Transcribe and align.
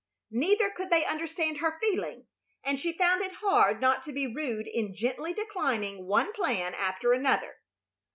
Neither 0.31 0.71
could 0.71 0.89
they 0.89 1.05
understand 1.05 1.59
her 1.59 1.77
feeling, 1.79 2.25
and 2.63 2.79
she 2.79 2.91
found 2.97 3.21
it 3.21 3.33
hard 3.33 3.79
not 3.79 4.01
to 4.05 4.11
be 4.11 4.25
rude 4.25 4.65
in 4.65 4.95
gently 4.95 5.31
declining 5.31 6.07
one 6.07 6.31
plan 6.33 6.73
after 6.73 7.13
another. 7.13 7.57